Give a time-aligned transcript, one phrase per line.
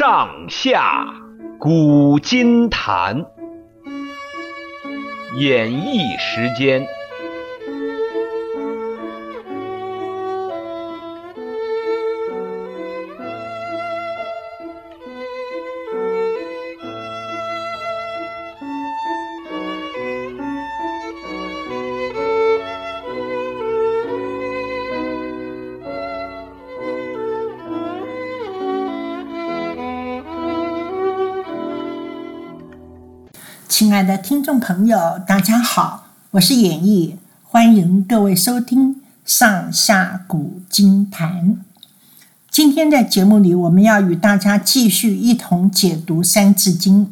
[0.00, 1.04] 上下
[1.58, 3.26] 古今谈，
[5.36, 6.88] 演绎时间。
[33.70, 41.50] 亲爱的听众朋友，大家好，我是演绎，欢迎各位收听《上下古今谈》。
[42.50, 47.06] 今天在节目里，我们要与大家继续一同解读《三字经》。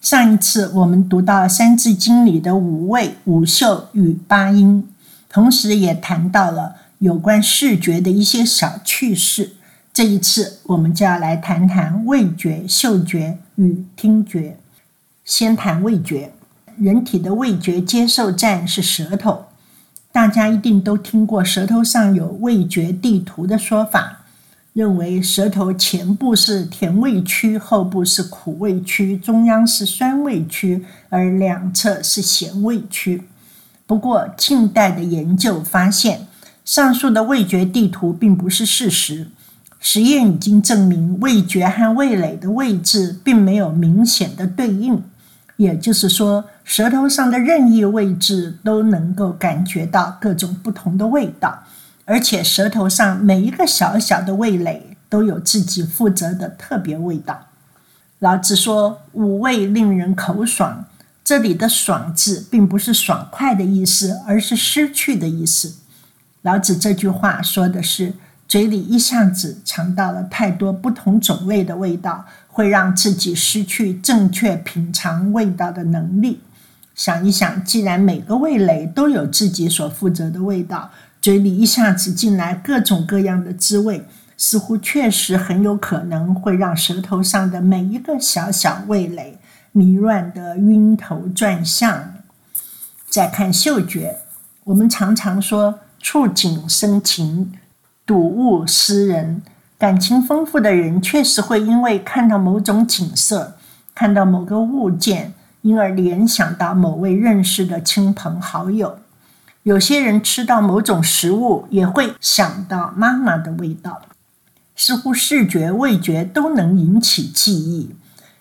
[0.00, 4.86] 上一次我们读到《三字经》里的五味、五嗅与八音，
[5.28, 9.56] 同时也谈到了有关视觉的一些小趣事。
[9.92, 14.56] 这一次，我们就要来谈谈味觉、嗅觉与听觉。
[15.24, 16.34] 先谈味觉，
[16.76, 19.46] 人体的味觉接受站是舌头。
[20.12, 24.24] 大家一定都听过舌头上有味觉地图的说法，
[24.74, 33.22] 认为舌头前部是甜味区，后部是苦味区，中央是酸味区，而两侧是咸味区。
[33.86, 36.26] 不过，近代的研究发现，
[36.66, 39.28] 上述的味觉地图并不是事实。
[39.80, 45.02] 实验已经证明，味觉和味蕾的位置并没有明显的对应。
[45.56, 51.62] 也就是说，舌头上的任意位置都能够感觉到各种不同的味道，
[52.04, 57.46] 而且舌头上每一个小小的味蕾都有自己负责的特别味道。
[58.18, 60.86] 老子说：“五味令人口爽。”
[61.24, 65.74] 这里的“爽”字并不是爽快的意思，而是失去的意思。
[66.42, 68.12] 老子这句话说的是，
[68.54, 72.24] 嘴里一下子尝到了太多不同种类的味道。
[72.46, 76.38] 会让自己失去正确品尝味道的能力。
[76.94, 84.06] 想一想，既然每个味蕾都有自己所负责的味道，嘴里一下子进来各种各样的滋味，
[84.36, 89.36] 似乎确实很有可能会让舌头上的每一个小小味蕾
[89.72, 92.14] 迷乱得晕头转向。
[93.08, 94.20] 再看嗅觉，
[94.62, 97.52] 我们常常说“触景生情，
[98.04, 99.42] 睹物思人”。
[99.76, 103.56] 感情丰富的人确实会因为看到某种景色，
[103.94, 108.98] 看到某个物件，因而联想到某位认识的亲朋好友。
[109.64, 114.02] 有些人吃到某种食物，也会想到妈妈的味道。
[114.76, 117.94] 似乎视觉、味觉都能引起记忆，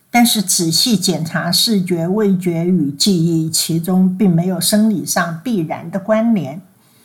[0.09, 6.62] 但是仔细检查视觉、味觉与记忆，其中并没有生理上必然的关联。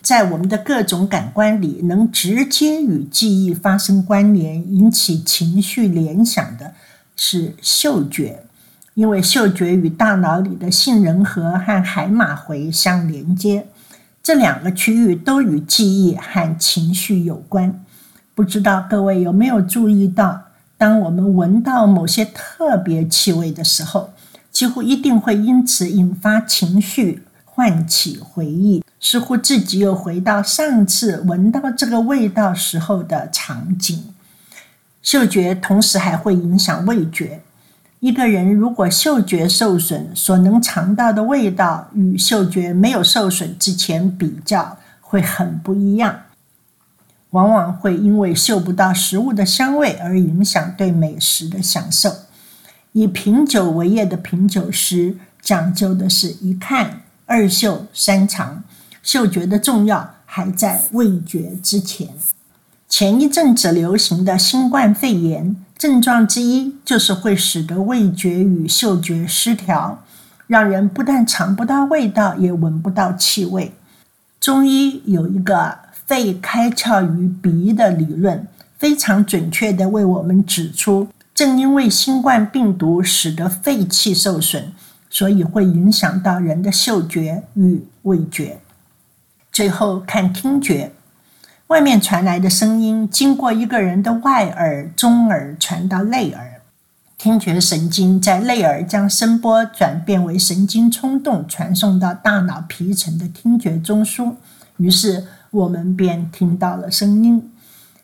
[0.09, 6.73] 在我们的各种感官里，能直接与记忆发生关联、引起情绪联想的
[7.15, 8.43] 是嗅觉，
[8.95, 13.67] 因为嗅觉与大脑里的杏仁核和海马回相连接，
[14.23, 17.79] 这两个区域都与记忆和情绪有关。
[18.35, 20.45] 不知道各位有没有注意到，
[20.79, 24.15] 当我们闻到某些特别气味的时候，
[24.51, 27.25] 几乎一定会因此引发情绪。
[27.45, 34.13] 唤起回忆，似乎自己又回到上次闻到这个味道时候的场景。
[35.03, 37.41] 嗅觉同时还会影响味觉。
[38.01, 46.23] 一个人如果嗅觉受损，所能尝到的味道与嗅觉没有受损之前比较会很不一样，
[47.31, 52.15] 往往会因为嗅不到食物的香味而影响对美食的享受。
[52.93, 57.03] 以品酒为业的品酒师讲究的是一看。
[57.31, 58.65] 二嗅三尝，
[59.09, 62.09] 嗅觉的重要还在味觉之前。
[62.91, 70.05] 前一阵子流行的新冠肺炎症状之一，就是会使得味觉与嗅觉失调，
[70.47, 73.73] 让人不但尝不到味道，也闻不到气味。
[74.39, 78.47] 中医有一个肺开窍于鼻的理论，
[78.77, 84.71] 非常准确地为我们指出，正因为新冠病毒使得肺气受损。
[85.09, 88.59] 所以会影响到人的嗅觉与味觉。
[89.59, 90.93] 最后看听觉，
[91.67, 96.61] 外面传来的声音经过一个人的外耳、中耳传到内耳，
[97.17, 104.35] 听觉神经在内耳将声波转变为神经冲动，传送到大脑皮层的听觉中枢，
[104.77, 107.51] 于是我们便听到了声音。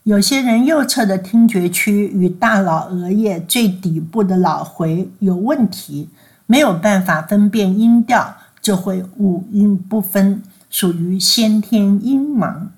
[0.03, 6.09] 有些人右侧的听觉区与大脑额叶最底部的脑回有问题。
[6.47, 10.43] 没有办法分辨音调，就会五音不分，
[10.77, 12.71] 属于先天音盲。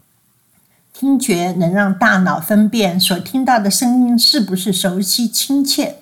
[0.93, 5.95] 听觉能让大脑分辨所听到的声音是不是熟悉亲切，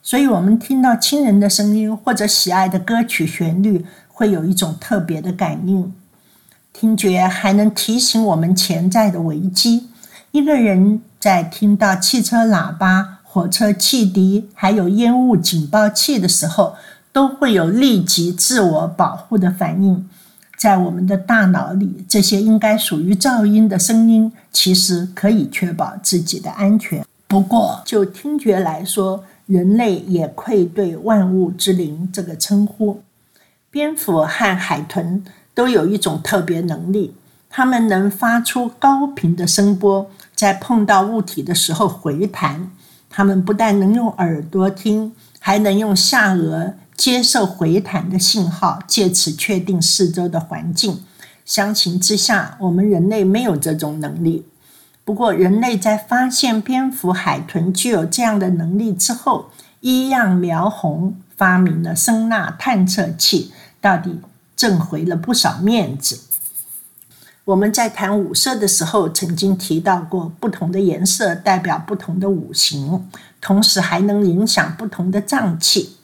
[0.00, 5.92] 所以我们听到亲人的声音或者喜爱的歌曲旋律，会有一种特别的感应。
[6.72, 9.88] 听觉还能提醒我们潜在的危机。
[10.30, 16.76] 一个人在听到汽车喇叭、火车汽笛，还有烟雾警报器的时候，
[17.12, 20.08] 都会有立即自我保护的反应。
[20.60, 27.02] 在我们的大脑里，这些应该属于噪音的声音，其实可以确保自己的安全。
[27.26, 33.00] 不过，就听觉来说，人类也愧对“万物之灵”这个称呼。
[33.70, 35.24] 蝙蝠和海豚
[35.54, 37.14] 都有一种特别能力，
[37.48, 42.70] 它们能发出高频的声波，在碰到物体的时候回弹。
[43.08, 46.74] 它们不但能用耳朵听，还能用下颚。
[47.00, 51.02] 接受回弹的信号，借此确定四周的环境。
[51.46, 54.44] 相形之下，我们人类没有这种能力。
[55.02, 59.48] 不过，人类在发现蝙蝠、海豚具有这样的能力之后，
[59.80, 63.50] 依样苗红发明了声呐探测器，
[63.80, 64.20] 到底
[64.54, 66.20] 挣回了不少面子。
[67.46, 73.08] 我们在谈五色的时候，曾经提到过，不同的颜色代表不同的五行，
[73.40, 75.96] 同时还能影响不同的脏器。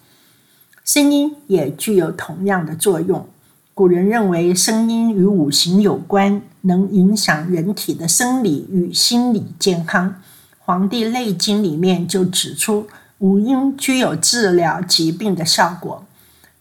[0.86, 3.26] 声音也具有同样的作用。
[3.74, 10.10] 古人认为声音与五行有关，能影响人体的生理与心理健康。
[10.60, 12.86] 《黄帝内经》里面就指出，
[13.18, 16.04] 五音具有治疗疾病的效果。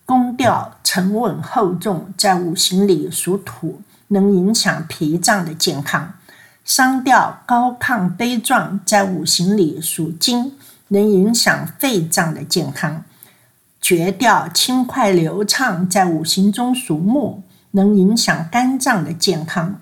[0.08, 6.16] 宫调沉稳厚重，在五行里属土，能影响脾脏的健康；
[6.64, 10.54] 商调高亢悲壮，在五行里属金，
[10.88, 13.04] 能影响肺脏的健康。
[13.88, 19.76] 绝调轻快流畅，在五行中属木，能影响肝脏的健康；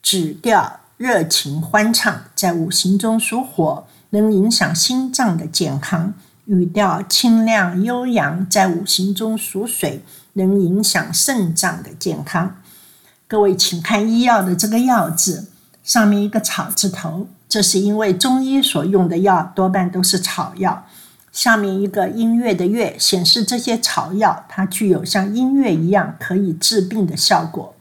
[0.00, 6.12] 指调热情欢畅，在五行中属火，能影响心脏的健康；
[6.44, 10.04] 语调清亮悠扬，在五行中属水，
[10.34, 12.54] 能影响肾脏的健康。
[13.26, 15.48] 各位，请看医药的这个“药”字，
[15.82, 20.86] 上面一个草字头，这是因为中医所用的药多半都是草药。
[21.38, 27.76] 下面一个音乐的“乐”显示这些草药它具有像音乐一样可以治病的效果。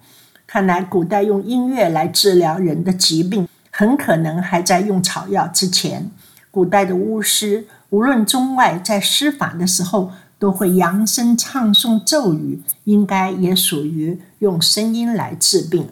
[0.45, 6.11] 看来古代用音乐来治疗人的疾病，很可能还在用草药之前。
[6.51, 15.89] 古代的巫师无论中外，在施法的时候都会扬声唱诵咒语，应该也属于用声音来治病。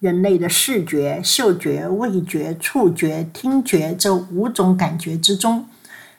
[0.00, 5.66] 人类的视觉、嗅觉、味觉、触觉、听觉这五种感觉之中。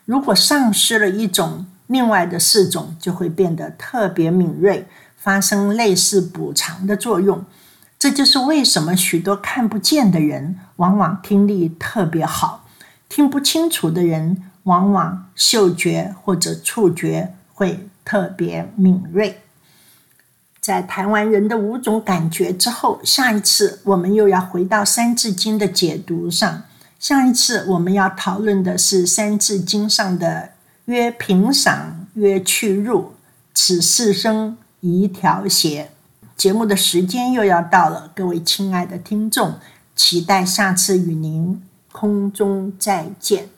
[0.06, 4.88] 如果丧失了一种，另外的四种就会变得特别敏锐，
[5.18, 7.46] 发生类似补偿的作用。
[8.00, 12.66] 这就是为什么许多看不见的人往往听力特别好，
[13.08, 19.42] 听不清楚的人往往嗅觉或者触觉会特别敏锐。
[20.60, 26.64] 在谈完人的五种感觉之后，下一次我们又要回到《三字经》的解读上。
[27.02, 30.52] 上一次我们要讨论的是《三字经》上的
[30.86, 33.14] “曰平赏，曰去入，
[33.56, 35.90] 此四声宜调谐”。
[36.38, 39.56] 节目的时间又要到了，各位亲爱的听众，
[39.96, 43.50] 期待下次与您空中再见。